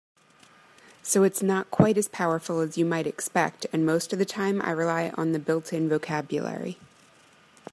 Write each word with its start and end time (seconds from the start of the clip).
So 1.03 1.21
it's 1.21 1.43
not 1.43 1.69
quite 1.69 1.95
as 1.95 2.07
powerful 2.07 2.59
as 2.61 2.75
you 2.75 2.85
might 2.85 3.05
expect, 3.05 3.67
and 3.71 3.85
most 3.85 4.11
of 4.11 4.17
the 4.17 4.25
time 4.25 4.59
I 4.59 4.71
rely 4.71 5.09
on 5.15 5.31
the 5.31 5.37
built-in 5.37 5.87
vocabulary. 5.89 6.79